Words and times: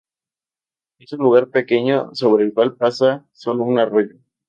Es 0.97 1.13
un 1.13 1.19
lugar 1.19 1.51
pequeño 1.51 2.09
sobre 2.15 2.43
el 2.45 2.55
cual 2.55 2.75
pasa 2.75 3.23
solo 3.33 3.65
un 3.65 3.77
arroyo. 3.77 4.15